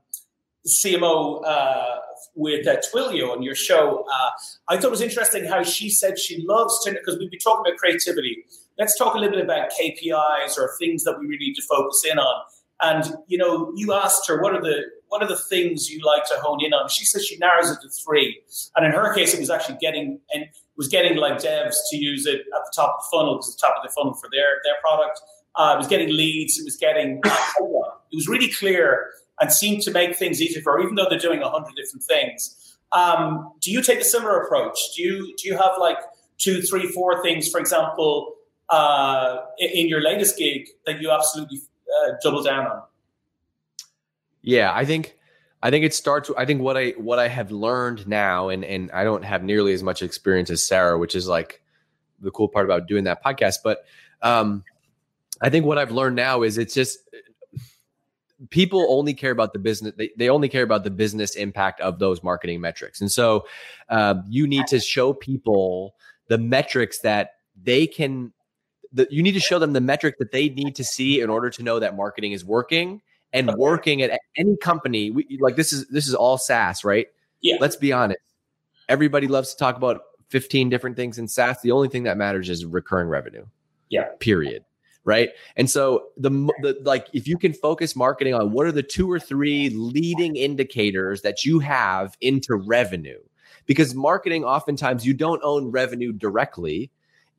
[0.67, 1.97] CMO uh,
[2.35, 4.05] with uh, Twilio on your show.
[4.13, 4.29] Uh,
[4.67, 7.65] I thought it was interesting how she said she loves to, because we've been talking
[7.65, 8.45] about creativity.
[8.77, 12.03] Let's talk a little bit about KPIs or things that we really need to focus
[12.09, 12.43] in on.
[12.83, 16.25] And you know, you asked her what are the what are the things you like
[16.25, 16.89] to hone in on.
[16.89, 18.41] She says she narrows it to three,
[18.75, 20.45] and in her case, it was actually getting and
[20.81, 23.61] was getting like devs to use it at the top of the funnel because the
[23.61, 25.21] top of the funnel for their their product.
[25.55, 26.57] Uh, it was getting leads.
[26.57, 27.21] It was getting.
[27.25, 31.19] it was really clear and seemed to make things easier for her, even though they're
[31.19, 32.77] doing a hundred different things.
[32.93, 34.77] Um, do you take a similar approach?
[34.95, 35.97] Do you do you have like
[36.39, 38.33] two, three, four things, for example,
[38.69, 41.61] uh, in your latest gig that you absolutely
[42.01, 42.81] uh, double down on?
[44.41, 45.15] Yeah, I think
[45.63, 46.31] I think it starts.
[46.37, 49.73] I think what I what I have learned now, and and I don't have nearly
[49.73, 51.61] as much experience as Sara, which is like
[52.19, 53.57] the cool part about doing that podcast.
[53.63, 53.85] But
[54.21, 54.63] um,
[55.41, 56.99] I think what I've learned now is it's just
[58.49, 61.99] people only care about the business they, they only care about the business impact of
[61.99, 63.45] those marketing metrics and so
[63.89, 65.95] uh, you need to show people
[66.27, 68.33] the metrics that they can
[68.93, 71.49] the, you need to show them the metric that they need to see in order
[71.49, 73.01] to know that marketing is working
[73.33, 73.57] and okay.
[73.57, 77.07] working at any company we, like this is this is all SaaS, right?
[77.41, 77.57] Yeah.
[77.59, 78.19] Let's be honest.
[78.89, 81.61] Everybody loves to talk about 15 different things in SaaS.
[81.61, 83.45] The only thing that matters is recurring revenue.
[83.89, 84.05] Yeah.
[84.19, 84.63] Period.
[85.03, 85.29] Right.
[85.55, 86.29] And so the,
[86.61, 90.35] the like if you can focus marketing on what are the two or three leading
[90.35, 93.19] indicators that you have into revenue,
[93.65, 96.91] because marketing oftentimes you don't own revenue directly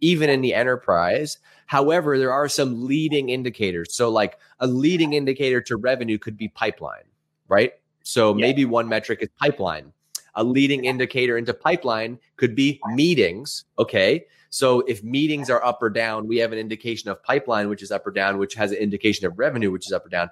[0.03, 1.39] even in the enterprise.
[1.67, 3.95] However, there are some leading indicators.
[3.95, 7.05] So, like a leading indicator to revenue could be pipeline,
[7.49, 7.73] right?
[8.03, 8.43] So, yeah.
[8.43, 9.95] maybe one metric is pipeline.
[10.35, 13.65] A leading indicator into pipeline could be meetings.
[13.79, 14.27] Okay.
[14.51, 17.91] So, if meetings are up or down, we have an indication of pipeline, which is
[17.91, 20.29] up or down, which has an indication of revenue, which is up or down.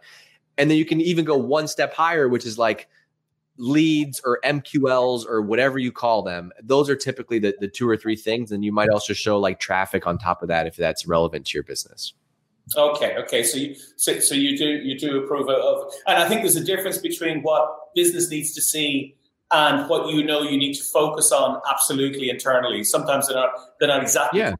[0.58, 2.88] And then you can even go one step higher, which is like
[3.60, 7.96] leads or MQLs or whatever you call them, those are typically the, the two or
[7.96, 8.50] three things.
[8.50, 11.54] And you might also show like traffic on top of that if that's relevant to
[11.54, 12.14] your business.
[12.76, 13.42] Okay, okay.
[13.42, 16.64] So you so, so you do you do approve of, and I think there's a
[16.64, 19.16] difference between what business needs to see
[19.52, 22.84] and what you know you need to focus on absolutely internally.
[22.84, 24.54] Sometimes they're not they're not exactly yeah.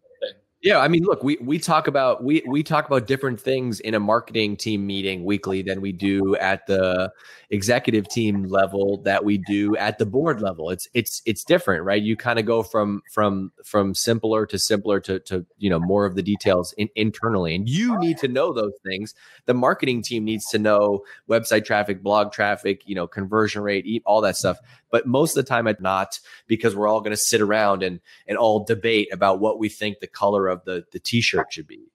[0.63, 3.95] Yeah, I mean, look, we we talk about we we talk about different things in
[3.95, 7.11] a marketing team meeting weekly than we do at the
[7.49, 10.69] executive team level that we do at the board level.
[10.69, 12.03] It's it's it's different, right?
[12.03, 16.05] You kind of go from from from simpler to simpler to to you know more
[16.05, 19.15] of the details in, internally, and you need to know those things.
[19.47, 24.21] The marketing team needs to know website traffic, blog traffic, you know, conversion rate, all
[24.21, 24.59] that stuff.
[24.91, 28.01] But most of the time, it's not because we're all going to sit around and
[28.27, 31.87] and all debate about what we think the color of the the t-shirt should be.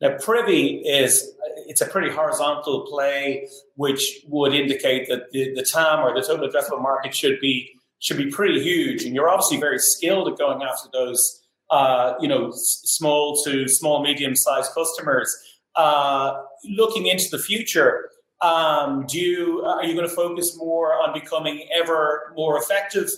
[0.00, 1.32] Now, Privy is
[1.66, 6.48] it's a pretty horizontal play, which would indicate that the, the TAM or the total
[6.48, 9.04] addressable market should be should be pretty huge.
[9.04, 14.02] And you're obviously very skilled at going after those, uh, you know, small to small
[14.02, 15.34] medium sized customers.
[15.74, 21.12] Uh, looking into the future, um, do you are you going to focus more on
[21.12, 23.10] becoming ever more effective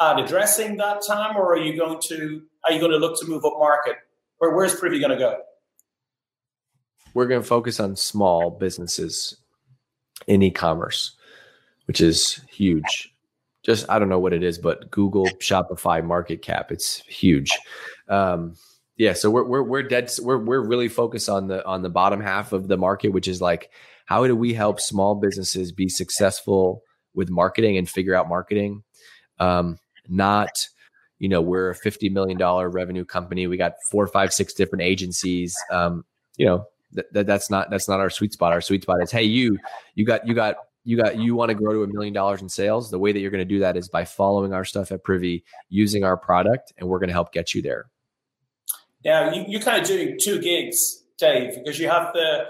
[0.00, 3.26] at addressing that TAM, or are you going to are you going to look to
[3.26, 3.96] move up market?
[4.40, 5.38] Or where's Privy going to go?
[7.14, 9.36] We're going to focus on small businesses
[10.26, 11.16] in e-commerce,
[11.86, 13.12] which is huge.
[13.64, 17.50] Just I don't know what it is, but Google Shopify market cap, it's huge.
[18.08, 18.54] Um,
[18.96, 20.10] yeah, so we're we're we're dead.
[20.20, 23.40] We're we're really focused on the on the bottom half of the market, which is
[23.40, 23.70] like
[24.06, 26.82] how do we help small businesses be successful
[27.14, 28.82] with marketing and figure out marketing?
[29.38, 30.66] Um, not,
[31.18, 33.46] you know, we're a $50 million revenue company.
[33.46, 35.56] We got four, five, six different agencies.
[35.70, 36.04] Um,
[36.36, 38.52] you know, that, that's not, that's not our sweet spot.
[38.52, 39.58] Our sweet spot is, Hey, you,
[39.94, 42.48] you got, you got, you got, you want to grow to a million dollars in
[42.48, 42.90] sales.
[42.90, 45.44] The way that you're going to do that is by following our stuff at Privy,
[45.68, 47.86] using our product, and we're going to help get you there.
[49.04, 49.32] Yeah.
[49.32, 52.44] You, you're kind of doing two gigs, Dave, because you have the,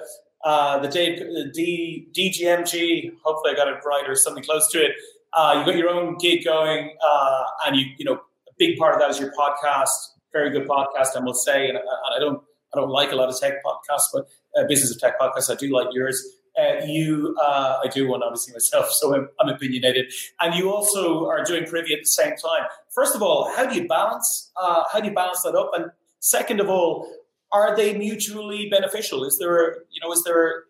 [0.45, 4.85] uh, the Dave, the D, DGMG, hopefully I got it right or something close to
[4.85, 4.93] it.
[5.33, 8.21] Uh, you've got your own gig going, uh, and you, you know,
[8.59, 9.89] big part of that is your podcast.
[10.33, 11.69] Very good podcast, I must say.
[11.69, 12.43] And I, I don't,
[12.75, 15.55] I don't like a lot of tech podcasts, but uh, business of tech podcasts, I
[15.55, 16.23] do like yours.
[16.59, 21.27] uh, you, uh, I do one obviously myself, so I'm, I'm, opinionated, and you also
[21.27, 22.67] are doing Privy at the same time.
[22.95, 24.51] First of all, how do you balance?
[24.61, 25.71] Uh, how do you balance that up?
[25.75, 25.87] And
[26.21, 27.11] second of all,
[27.53, 29.25] are they mutually beneficial?
[29.25, 30.65] Is there, you know, is there,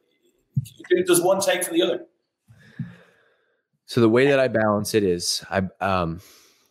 [1.07, 2.05] does one take for the other?
[3.87, 6.21] So the way that I balance it is I um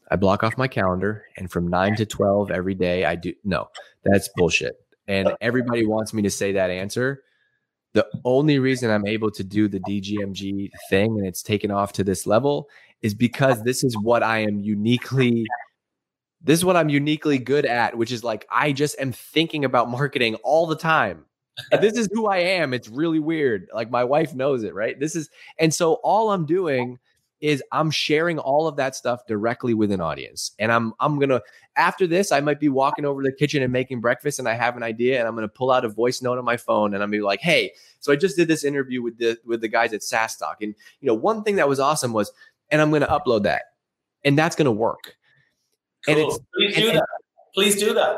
[0.09, 3.69] I block off my calendar and from 9 to 12 every day I do no,
[4.03, 4.79] that's bullshit.
[5.07, 7.23] And everybody wants me to say that answer.
[7.93, 12.03] The only reason I'm able to do the DGMG thing and it's taken off to
[12.03, 12.69] this level
[13.01, 15.45] is because this is what I am uniquely
[16.41, 19.89] this is what I'm uniquely good at, which is like I just am thinking about
[19.89, 21.25] marketing all the time.
[21.81, 22.73] this is who I am.
[22.73, 23.67] It's really weird.
[23.73, 24.99] Like my wife knows it, right?
[24.99, 26.99] This is and so all I'm doing
[27.39, 30.51] is I'm sharing all of that stuff directly with an audience.
[30.59, 31.41] And I'm I'm gonna
[31.75, 34.53] after this, I might be walking over to the kitchen and making breakfast, and I
[34.53, 37.03] have an idea, and I'm gonna pull out a voice note on my phone, and
[37.03, 39.67] I'm gonna be like, "Hey, so I just did this interview with the with the
[39.67, 42.31] guys at SaaStock, and you know, one thing that was awesome was,
[42.71, 43.63] and I'm gonna upload that,
[44.23, 45.15] and that's gonna work.
[46.05, 46.15] Cool.
[46.15, 47.07] And it's please do and, that.
[47.53, 48.17] Please do that.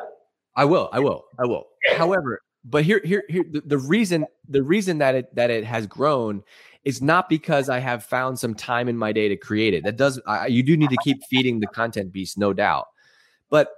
[0.55, 0.89] I will.
[0.91, 1.25] I will.
[1.38, 1.67] I will.
[1.88, 1.97] Okay.
[1.97, 5.88] However, but here, here, here, the, the reason the reason that it that it has
[5.88, 6.43] grown
[6.83, 9.83] it's not because I have found some time in my day to create it.
[9.83, 12.87] That does I, you do need to keep feeding the content beast, no doubt.
[13.49, 13.69] But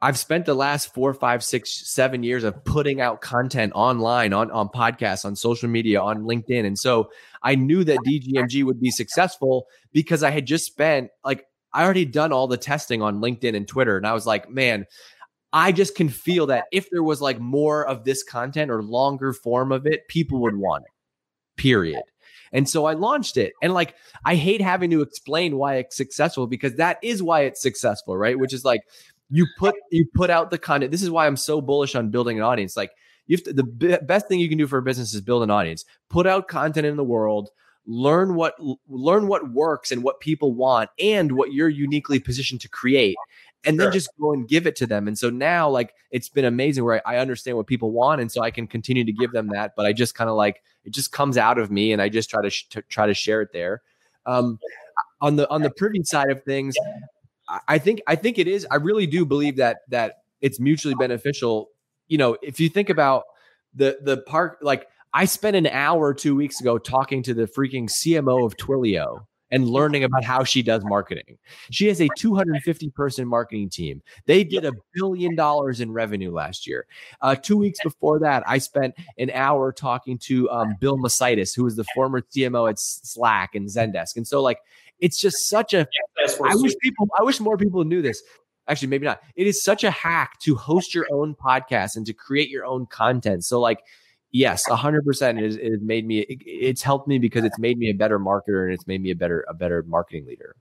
[0.00, 4.50] I've spent the last four, five, six, seven years of putting out content online, on
[4.50, 7.10] on podcasts, on social media, on LinkedIn, and so
[7.42, 12.04] I knew that DGMG would be successful because I had just spent like I already
[12.04, 14.86] done all the testing on LinkedIn and Twitter, and I was like, man.
[15.52, 19.32] I just can feel that if there was like more of this content or longer
[19.32, 20.90] form of it, people would want it.
[21.56, 22.02] Period.
[22.52, 23.52] And so I launched it.
[23.62, 27.60] And like, I hate having to explain why it's successful because that is why it's
[27.60, 28.38] successful, right?
[28.38, 28.82] Which is like,
[29.30, 30.92] you put you put out the content.
[30.92, 32.76] This is why I'm so bullish on building an audience.
[32.76, 32.92] Like,
[33.26, 35.50] you to, the b- best thing you can do for a business is build an
[35.50, 35.84] audience.
[36.08, 37.50] Put out content in the world.
[37.88, 38.54] Learn what
[38.88, 43.16] learn what works and what people want, and what you're uniquely positioned to create
[43.64, 45.08] and then just go and give it to them.
[45.08, 48.30] And so now, like, it's been amazing where I, I, understand what people want, and
[48.30, 49.74] so I can continue to give them that.
[49.76, 52.30] But I just kind of like it just comes out of me, and I just
[52.30, 53.82] try to, sh- to try to share it there.
[54.24, 54.58] Um,
[55.20, 56.74] on the on the privy side of things,
[57.68, 58.66] I think I think it is.
[58.70, 61.70] I really do believe that that it's mutually beneficial.
[62.08, 63.24] You know, if you think about
[63.74, 67.88] the the park, like I spent an hour two weeks ago talking to the freaking
[67.88, 71.38] CMO of Twilio and learning about how she does marketing.
[71.70, 74.02] She has a 250 person marketing team.
[74.26, 76.86] They did a billion dollars in revenue last year.
[77.20, 81.64] Uh, two weeks before that, I spent an hour talking to um, Bill Macaitis, who
[81.64, 84.16] was the former CMO at Slack and Zendesk.
[84.16, 84.58] And so, like,
[84.98, 85.86] it's just such a.
[86.44, 87.08] I wish people.
[87.18, 88.22] I wish more people knew this.
[88.68, 89.20] Actually, maybe not.
[89.36, 92.86] It is such a hack to host your own podcast and to create your own
[92.86, 93.44] content.
[93.44, 93.80] So, like
[94.36, 95.38] yes, hundred percent.
[95.38, 96.20] It has made me.
[96.20, 99.10] It, it's helped me because it's made me a better marketer and it's made me
[99.10, 100.56] a better a better marketing leader.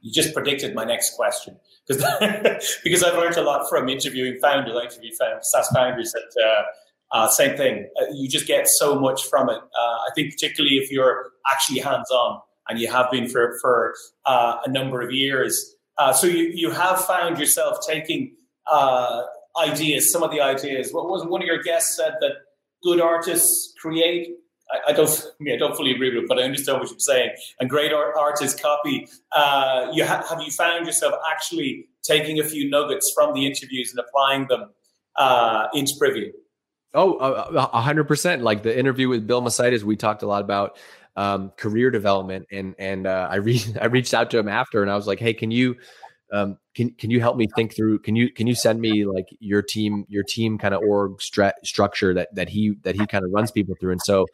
[0.00, 2.02] You just predicted my next question because
[2.84, 4.74] because I've learned a lot from interviewing founders.
[4.76, 5.10] I interview
[5.42, 6.44] SaaS founders that.
[6.44, 6.62] Uh,
[7.14, 7.86] uh, same thing.
[8.00, 9.58] Uh, you just get so much from it.
[9.58, 13.94] Uh, I think particularly if you're actually hands on and you have been for for
[14.24, 15.74] uh, a number of years.
[15.98, 18.34] Uh, so you you have found yourself taking
[19.62, 20.10] ideas.
[20.10, 20.90] Some of the ideas.
[20.90, 22.32] What was one of your guests said that
[22.82, 24.28] good artists create.
[24.70, 25.08] I, I don't,
[25.40, 27.30] I, mean, I don't fully agree with it, but I understand what you're saying.
[27.60, 29.08] And great art, artists copy.
[29.32, 33.90] Uh, you ha- have you found yourself actually taking a few nuggets from the interviews
[33.90, 34.70] and applying them
[35.16, 36.32] uh, into Privy?
[36.94, 38.42] Oh, a hundred percent.
[38.42, 40.76] Like the interview with Bill Macaitis, we talked a lot about
[41.16, 44.90] um, career development, and and uh, I re- I reached out to him after, and
[44.90, 45.76] I was like, hey, can you
[46.32, 49.26] um, can can you help me think through can you can you send me like
[49.38, 53.24] your team your team kind of org stra- structure that that he that he kind
[53.24, 53.92] of runs people through?
[53.92, 54.26] And so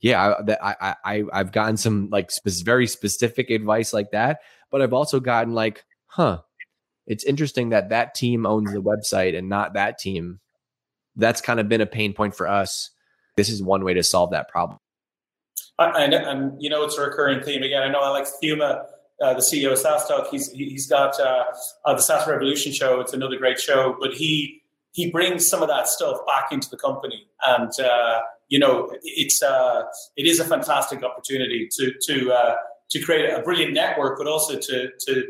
[0.00, 4.40] yeah I, that I, I i've gotten some like spe- very specific advice like that
[4.70, 6.38] but i've also gotten like huh
[7.10, 10.38] it's interesting that that team owns the website and not that team.
[11.16, 12.90] That's kind of been a pain point for us.
[13.36, 14.78] This is one way to solve that problem.
[15.80, 17.62] And, and you know it's a recurring theme.
[17.62, 18.84] Again i know alex Theuma
[19.20, 20.28] uh, the CEO of SaaStock.
[20.30, 21.44] He's he's got uh,
[21.84, 23.00] uh, the SaaS Revolution show.
[23.00, 24.62] It's another great show, but he
[24.92, 29.42] he brings some of that stuff back into the company, and uh, you know it's
[29.42, 29.82] uh,
[30.16, 32.54] it is a fantastic opportunity to to uh,
[32.90, 35.24] to create a brilliant network, but also to to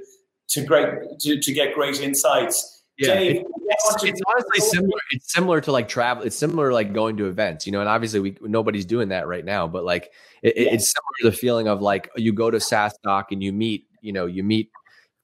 [0.50, 0.88] to great
[1.20, 2.79] to, to get great insights.
[3.00, 4.98] Yeah, Dave, it's, it's honestly similar.
[5.10, 6.24] It's similar to like travel.
[6.24, 7.80] It's similar like going to events, you know.
[7.80, 9.66] And obviously, we nobody's doing that right now.
[9.66, 10.74] But like, it, yeah.
[10.74, 14.12] it's similar to the feeling of like you go to SaaStock and you meet, you
[14.12, 14.70] know, you meet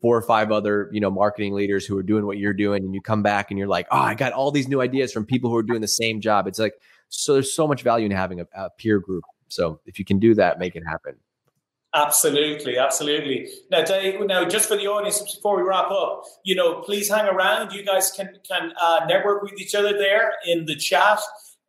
[0.00, 2.94] four or five other you know marketing leaders who are doing what you're doing, and
[2.94, 5.50] you come back and you're like, oh, I got all these new ideas from people
[5.50, 6.46] who are doing the same job.
[6.46, 6.74] It's like
[7.08, 10.18] so there's so much value in having a, a peer group So if you can
[10.18, 11.16] do that, make it happen.
[11.96, 13.48] Absolutely, absolutely.
[13.70, 14.20] Now, Dave.
[14.26, 17.72] Now, just for the audience, before we wrap up, you know, please hang around.
[17.72, 21.18] You guys can can uh, network with each other there in the chat.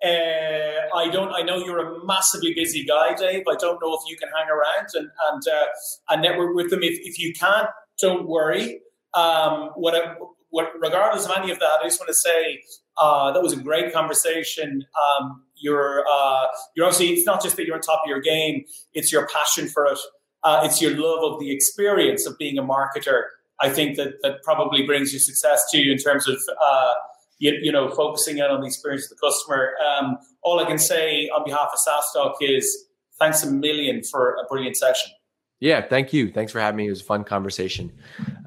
[0.04, 1.32] Uh, I don't.
[1.34, 3.44] I know you're a massively busy guy, Dave.
[3.50, 5.66] I don't know if you can hang around and and uh,
[6.10, 6.84] and network with them.
[6.84, 7.70] If if you can't,
[8.02, 8.82] don't worry.
[9.14, 10.16] Um, what, I,
[10.50, 12.62] what regardless of any of that, I just want to say
[12.98, 14.86] uh, that was a great conversation.
[15.08, 18.66] Um, you're uh, you're obviously it's not just that you're on top of your game;
[18.94, 19.98] it's your passion for it.
[20.44, 23.24] Uh, it's your love of the experience of being a marketer.
[23.60, 26.94] I think that that probably brings you success to you in terms of uh,
[27.40, 29.72] you, you, know focusing in on the experience of the customer.
[29.86, 32.86] Um, all I can say on behalf of SaaStock is
[33.20, 35.12] thanks a million for a brilliant session.
[35.60, 36.32] Yeah, thank you.
[36.32, 36.86] Thanks for having me.
[36.86, 37.92] It was a fun conversation.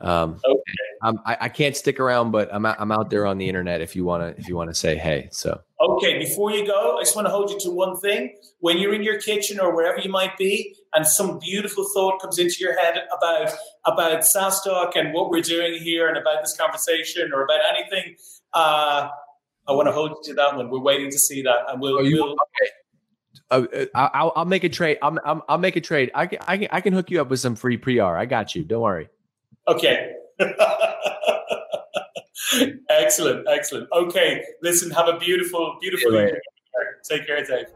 [0.01, 0.63] Um, okay.
[1.03, 4.05] I, I, can't stick around, but I'm I'm out there on the internet if you
[4.05, 5.29] want to if you want to say hey.
[5.33, 8.37] So okay, before you go, I just want to hold you to one thing.
[8.59, 12.39] When you're in your kitchen or wherever you might be, and some beautiful thought comes
[12.39, 13.53] into your head about
[13.87, 18.17] about SaaStock and what we're doing here, and about this conversation or about anything,
[18.53, 19.09] uh,
[19.67, 20.69] I want to hold you to that one.
[20.69, 21.99] We're waiting to see that, and we'll.
[21.99, 22.71] Oh, you, we'll okay.
[23.51, 24.99] Uh, uh I'll, I'll make a trade.
[25.01, 26.11] i will I'll make a trade.
[26.15, 28.03] I can, I can I can hook you up with some free PR.
[28.03, 28.65] I got you.
[28.65, 29.09] Don't worry.
[29.67, 30.13] Okay.
[32.91, 33.89] excellent, excellent.
[33.93, 34.91] Okay, listen.
[34.91, 36.41] Have a beautiful, beautiful evening.
[37.05, 37.67] Take care, Dave.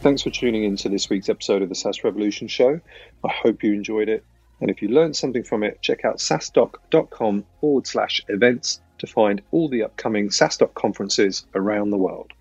[0.00, 2.80] Thanks for tuning in to this week's episode of the SaaS Revolution Show.
[3.24, 4.24] I hope you enjoyed it.
[4.60, 9.42] And if you learned something from it, check out saastock.com forward slash events to find
[9.50, 12.32] all the upcoming SaaStock conferences around the world.